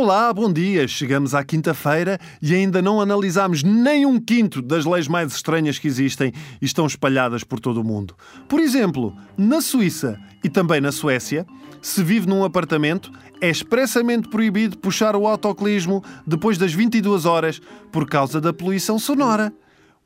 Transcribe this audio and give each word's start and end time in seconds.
Olá, 0.00 0.32
bom 0.32 0.52
dia. 0.52 0.86
Chegamos 0.86 1.34
à 1.34 1.42
quinta-feira 1.42 2.20
e 2.40 2.54
ainda 2.54 2.80
não 2.80 3.00
analisámos 3.00 3.64
nem 3.64 4.06
um 4.06 4.20
quinto 4.20 4.62
das 4.62 4.84
leis 4.84 5.08
mais 5.08 5.32
estranhas 5.32 5.76
que 5.76 5.88
existem 5.88 6.32
e 6.62 6.64
estão 6.64 6.86
espalhadas 6.86 7.42
por 7.42 7.58
todo 7.58 7.80
o 7.80 7.84
mundo. 7.84 8.14
Por 8.48 8.60
exemplo, 8.60 9.12
na 9.36 9.60
Suíça 9.60 10.16
e 10.44 10.48
também 10.48 10.80
na 10.80 10.92
Suécia, 10.92 11.44
se 11.82 12.00
vive 12.04 12.28
num 12.28 12.44
apartamento, 12.44 13.10
é 13.40 13.50
expressamente 13.50 14.28
proibido 14.28 14.78
puxar 14.78 15.16
o 15.16 15.26
autoclismo 15.26 16.00
depois 16.24 16.56
das 16.56 16.72
22 16.72 17.26
horas 17.26 17.60
por 17.90 18.08
causa 18.08 18.40
da 18.40 18.52
poluição 18.52 19.00
sonora. 19.00 19.52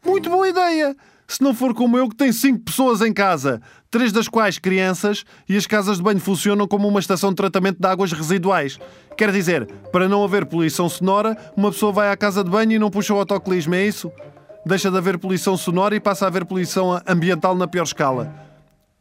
Muito 0.04 0.28
boa 0.28 0.48
ideia! 0.48 0.96
Se 1.28 1.40
não 1.40 1.54
for 1.54 1.72
como 1.72 1.96
eu, 1.96 2.08
que 2.08 2.16
tem 2.16 2.32
cinco 2.32 2.64
pessoas 2.64 3.00
em 3.00 3.12
casa, 3.12 3.62
três 3.90 4.12
das 4.12 4.28
quais 4.28 4.58
crianças, 4.58 5.24
e 5.48 5.56
as 5.56 5.66
casas 5.66 5.98
de 5.98 6.02
banho 6.02 6.18
funcionam 6.18 6.66
como 6.66 6.88
uma 6.88 6.98
estação 6.98 7.30
de 7.30 7.36
tratamento 7.36 7.78
de 7.80 7.86
águas 7.86 8.12
residuais. 8.12 8.78
Quer 9.16 9.30
dizer, 9.30 9.66
para 9.92 10.08
não 10.08 10.24
haver 10.24 10.44
poluição 10.44 10.88
sonora, 10.88 11.36
uma 11.56 11.70
pessoa 11.70 11.92
vai 11.92 12.10
à 12.10 12.16
casa 12.16 12.42
de 12.42 12.50
banho 12.50 12.72
e 12.72 12.78
não 12.78 12.90
puxa 12.90 13.14
o 13.14 13.18
autoclismo, 13.18 13.74
é 13.74 13.86
isso? 13.86 14.12
Deixa 14.66 14.90
de 14.90 14.96
haver 14.98 15.18
poluição 15.18 15.56
sonora 15.56 15.94
e 15.94 16.00
passa 16.00 16.24
a 16.24 16.28
haver 16.28 16.44
poluição 16.44 17.00
ambiental 17.06 17.54
na 17.54 17.68
pior 17.68 17.84
escala. 17.84 18.34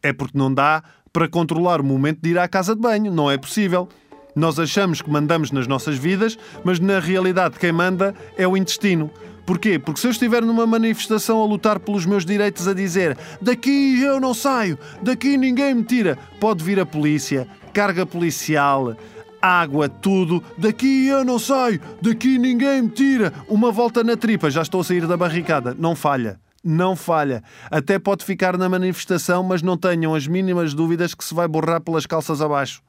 É 0.02 0.13
porque 0.13 0.38
não 0.38 0.53
dá 0.53 0.83
para 1.11 1.27
controlar 1.27 1.81
o 1.81 1.83
momento 1.83 2.20
de 2.22 2.30
ir 2.30 2.38
à 2.38 2.47
casa 2.47 2.75
de 2.75 2.81
banho, 2.81 3.11
não 3.11 3.30
é 3.30 3.38
possível. 3.38 3.89
Nós 4.36 4.58
achamos 4.58 5.02
que 5.02 5.09
mandamos 5.09 5.52
nas 5.52 5.67
nossas 5.67 5.97
vidas, 5.97 6.38
mas 6.63 6.80
na 6.80 6.99
realidade 6.99 7.59
quem 7.59 7.72
manda 7.72 8.16
é 8.38 8.47
o 8.47 8.55
intestino. 8.55 9.11
Porquê? 9.45 9.80
Porque 9.80 10.00
se 10.00 10.08
eu 10.08 10.12
estiver 10.12 10.44
numa 10.44 10.68
manifestação 10.68 11.41
a 11.41 11.45
lutar 11.45 11.80
pelos 11.80 12.05
meus 12.05 12.26
direitos, 12.26 12.68
a 12.68 12.73
dizer 12.73 13.18
daqui 13.41 14.02
eu 14.02 14.20
não 14.20 14.34
saio, 14.34 14.77
daqui 15.02 15.38
ninguém 15.38 15.73
me 15.73 15.84
tira, 15.84 16.17
pode 16.40 16.64
vir 16.64 16.80
a 16.80 16.86
polícia, 16.86 17.48
carga 17.73 18.06
policial, 18.06 18.95
água, 19.42 19.89
tudo, 19.89 20.44
daqui 20.58 21.08
eu 21.08 21.25
não 21.25 21.39
saio, 21.39 21.81
daqui 22.02 22.38
ninguém 22.38 22.83
me 22.83 22.89
tira, 22.89 23.33
uma 23.48 23.72
volta 23.72 24.03
na 24.03 24.16
tripa, 24.16 24.50
já 24.50 24.61
estou 24.61 24.81
a 24.81 24.83
sair 24.83 25.08
da 25.08 25.17
barricada, 25.17 25.76
não 25.78 25.95
falha. 25.95 26.39
Não 26.64 26.95
falha. 26.95 27.44
Até 27.72 27.98
pode 27.98 28.23
ficar 28.23 28.55
na 28.55 28.70
manifestação, 28.70 29.42
mas 29.42 29.64
não 29.64 29.76
tenham 29.76 30.14
as 30.14 30.28
mínimas 30.28 30.76
dúvidas 30.76 31.16
que 31.16 31.26
se 31.26 31.33
vai 31.33 31.48
borrar 31.48 31.81
pelas 31.81 32.05
calças 32.05 32.39
abaixo. 32.39 32.83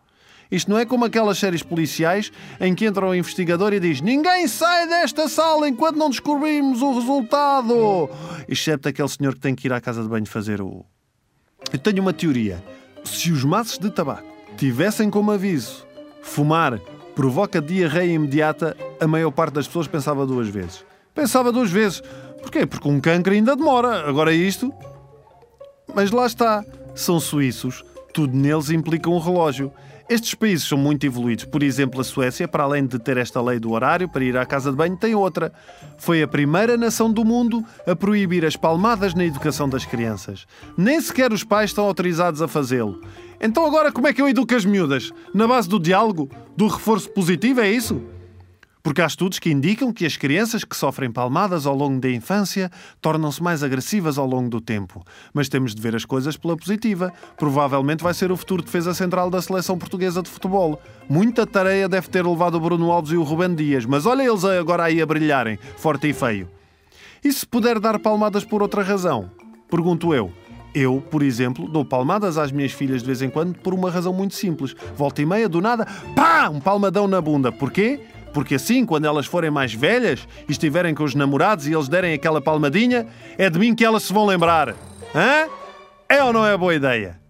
Isto 0.53 0.71
não 0.71 0.79
é 0.79 0.85
como 0.85 1.07
aquelas 1.07 1.39
séries 1.39 1.63
policiais 1.63 2.31
em 2.61 2.75
que 2.75 2.85
entra 2.85 3.07
o 3.07 3.15
investigador 3.15 3.73
e 3.73 3.81
diz: 3.81 4.03
Ninguém 4.03 4.47
sai 4.47 4.87
desta 4.87 5.27
sala 5.27 5.67
enquanto 5.67 5.97
não 5.97 6.11
descobrimos 6.11 6.83
o 6.83 6.93
resultado. 6.93 8.11
Excepto 8.47 8.87
aquele 8.87 9.09
senhor 9.09 9.35
que 9.35 9.41
tem 9.41 9.55
que 9.55 9.67
ir 9.67 9.73
à 9.73 9.81
casa 9.81 10.03
de 10.03 10.09
banho 10.09 10.27
fazer 10.27 10.61
o. 10.61 10.85
Eu 11.73 11.79
tenho 11.79 12.03
uma 12.03 12.13
teoria. 12.13 12.63
Se 13.03 13.33
os 13.33 13.43
maços 13.45 13.79
de 13.79 13.91
tabaco 13.91 14.29
tivessem 14.59 15.09
como 15.09 15.33
aviso 15.33 15.87
fumar 16.21 16.79
provoca 17.15 17.61
diarreia 17.61 18.13
imediata, 18.13 18.77
a 19.01 19.07
maior 19.07 19.31
parte 19.31 19.55
das 19.55 19.67
pessoas 19.67 19.89
pensava 19.89 20.27
duas 20.27 20.49
vezes. 20.49 20.85
Pensava 21.15 21.51
duas 21.51 21.71
vezes. 21.71 22.03
Porquê? 22.43 22.67
Porque 22.67 22.89
um 22.89 23.01
cancro 23.01 23.33
ainda 23.33 23.57
demora. 23.57 24.07
Agora 24.09 24.35
isto. 24.35 24.73
Mas 25.95 26.11
lá 26.11 26.27
está. 26.27 26.63
São 26.95 27.19
suíços. 27.19 27.83
Tudo 28.13 28.37
neles 28.37 28.71
implica 28.71 29.09
um 29.09 29.19
relógio. 29.19 29.73
Estes 30.09 30.35
países 30.35 30.69
são 30.69 30.77
muito 30.77 31.07
evoluídos. 31.07 31.47
Por 31.47 31.63
exemplo, 31.63 32.01
a 32.01 32.05
Suécia, 32.05 32.47
para 32.47 32.65
além 32.65 32.87
de 32.87 32.99
ter 32.99 33.17
esta 33.17 33.41
lei 33.41 33.59
do 33.59 33.71
horário 33.71 34.09
para 34.09 34.23
ir 34.23 34.37
à 34.37 34.45
casa 34.45 34.71
de 34.71 34.77
banho, 34.77 34.97
tem 34.97 35.15
outra. 35.15 35.53
Foi 35.97 36.23
a 36.23 36.29
primeira 36.29 36.77
nação 36.77 37.11
do 37.11 37.25
mundo 37.25 37.65
a 37.87 37.97
proibir 37.97 38.45
as 38.45 38.57
palmadas 38.57 39.15
na 39.15 39.25
educação 39.25 39.69
das 39.69 39.87
crianças. 39.87 40.47
Nem 40.77 41.01
sequer 41.01 41.33
os 41.33 41.45
pais 41.45 41.71
estão 41.71 41.87
autorizados 41.87 42.43
a 42.43 42.49
fazê-lo. 42.49 43.01
Então 43.41 43.65
agora 43.65 43.91
como 43.91 44.07
é 44.07 44.13
que 44.13 44.21
eu 44.21 44.29
educo 44.29 44.55
as 44.55 44.65
miúdas? 44.65 45.11
Na 45.33 45.49
base 45.49 45.69
do 45.69 45.79
diálogo? 45.81 46.29
Do 46.57 46.67
reforço 46.67 47.09
positivo, 47.11 47.61
é 47.61 47.71
isso? 47.71 48.03
Porque 48.83 49.01
há 49.01 49.07
estudos 49.07 49.39
que 49.39 49.51
indicam 49.51 49.93
que 49.93 50.05
as 50.05 50.17
crianças 50.17 50.65
que 50.65 50.77
sofrem 50.77 51.11
palmadas 51.11 51.67
ao 51.67 51.75
longo 51.75 52.01
da 52.01 52.11
infância 52.11 52.71
tornam-se 53.01 53.43
mais 53.43 53.63
agressivas 53.63 54.19
ao 54.19 54.27
longo 54.27 54.49
do 54.49 54.61
tempo. 54.61 55.05
Mas 55.33 55.49
temos 55.49 55.75
de 55.75 55.81
ver 55.81 55.95
as 55.95 56.05
coisas 56.05 56.37
pela 56.37 56.57
positiva. 56.57 57.13
Provavelmente 57.37 58.03
vai 58.03 58.13
ser 58.13 58.33
o 58.33 58.37
futuro 58.37 58.63
defesa 58.63 58.93
central 58.93 59.31
da 59.31 59.41
seleção 59.41 59.79
portuguesa 59.79 60.23
de 60.23 60.29
futebol. 60.29 60.81
Muita 61.09 61.47
tarefa 61.47 61.89
deve 61.89 62.09
ter 62.09 62.27
levado 62.27 62.57
o 62.57 62.61
Bruno 62.61 62.91
Alves 62.91 63.13
e 63.13 63.17
o 63.17 63.23
Rubem 63.23 63.55
Dias, 63.55 63.85
mas 63.85 64.05
olha 64.05 64.23
eles 64.23 64.45
agora 64.45 64.85
aí 64.85 65.01
a 65.01 65.07
brilharem, 65.07 65.59
forte 65.77 66.09
e 66.09 66.13
feio. 66.13 66.49
E 67.25 67.33
se 67.33 67.47
puder 67.47 67.79
dar 67.79 68.01
palmadas 68.01 68.45
por 68.45 68.63
outra 68.63 68.83
razão? 68.83 69.31
Pergunto 69.71 70.13
eu. 70.13 70.33
Eu, 70.75 71.03
por 71.11 71.23
exemplo, 71.23 71.69
dou 71.69 71.85
palmadas 71.85 72.39
às 72.39 72.51
minhas 72.51 72.73
filhas 72.73 73.03
de 73.03 73.07
vez 73.07 73.21
em 73.21 73.29
quando 73.29 73.55
por 73.59 73.75
uma 73.75 73.91
razão 73.91 74.13
muito 74.13 74.35
simples. 74.35 74.75
Volta 74.97 75.21
e 75.21 75.27
meia, 75.27 75.49
do 75.49 75.61
nada, 75.61 75.87
pá! 76.17 76.49
Um 76.49 76.61
palmadão 76.61 77.07
na 77.07 77.21
bunda. 77.21 77.53
Porquê? 77.53 78.01
Porque 78.33 78.55
assim, 78.55 78.85
quando 78.87 79.05
elas 79.05 79.27
forem 79.27 79.51
mais 79.51 79.75
velhas 79.75 80.27
e 80.49 80.53
estiverem 80.53 80.95
com 80.95 81.05
os 81.05 81.15
namorados 81.15 81.67
e 81.67 81.73
eles 81.73 81.89
derem 81.89 82.15
aquela 82.15 82.41
palmadinha, 82.41 83.07
é 83.37 83.51
de 83.51 83.59
mim 83.59 83.75
que 83.75 83.85
elas 83.85 84.05
se 84.05 84.13
vão 84.13 84.27
lembrar. 84.27 84.75
Hã? 85.15 85.49
É 86.09 86.23
ou 86.25 86.33
não 86.33 86.47
é 86.47 86.57
boa 86.57 86.75
ideia? 86.75 87.21